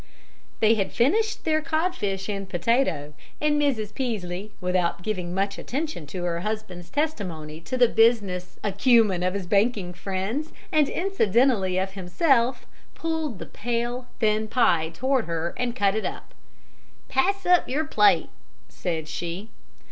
They 0.61 0.73
had 0.73 0.91
finished 0.91 1.45
their 1.45 1.61
codfish 1.61 2.27
and 2.27 2.49
potato, 2.49 3.13
and 3.39 3.61
Mrs. 3.61 3.93
Peaslee, 3.93 4.51
without 4.59 5.03
giving 5.03 5.31
much 5.31 5.59
attention 5.59 6.07
to 6.07 6.23
her 6.23 6.39
husband's 6.39 6.89
testimony 6.89 7.61
to 7.61 7.77
the 7.77 7.87
business 7.87 8.57
acumen 8.63 9.21
of 9.21 9.35
his 9.35 9.45
banking 9.45 9.93
friends 9.93 10.53
and 10.71 10.89
incidentally 10.89 11.77
of 11.77 11.91
himself, 11.91 12.65
pulled 12.95 13.37
the 13.37 13.45
pale, 13.45 14.07
thin 14.19 14.47
pie 14.47 14.89
toward 14.89 15.25
her 15.25 15.53
and 15.55 15.75
cut 15.75 15.93
it. 15.93 16.07
"Pass 17.07 17.45
up 17.45 17.69
your 17.69 17.85
plate," 17.85 18.29
said 18.69 19.07
she. 19.07 19.49